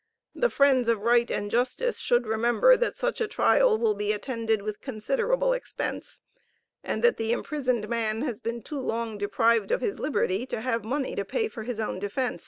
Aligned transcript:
The 0.33 0.49
friends 0.49 0.89
of 0.89 1.01
right 1.03 1.29
and 1.29 1.51
justice 1.51 1.99
should 1.99 2.25
remember 2.25 2.75
that 2.75 2.95
such 2.95 3.21
a 3.21 3.27
trial 3.27 3.77
will 3.77 3.93
be 3.93 4.13
attended 4.13 4.63
with 4.63 4.81
considerable 4.81 5.53
expense, 5.53 6.21
and 6.83 7.03
that 7.03 7.17
the 7.17 7.31
imprisoned 7.31 7.87
man 7.87 8.21
has 8.21 8.41
been 8.41 8.63
too 8.63 8.79
long 8.79 9.19
deprived 9.19 9.69
of 9.69 9.81
his 9.81 9.99
liberty 9.99 10.47
to 10.47 10.61
have 10.61 10.83
money 10.83 11.13
to 11.13 11.23
pay 11.23 11.47
for 11.47 11.61
his 11.61 11.79
own 11.79 11.99
defence. 11.99 12.39